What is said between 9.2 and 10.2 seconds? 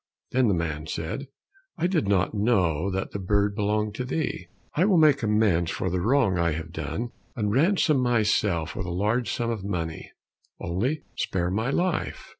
sum of money,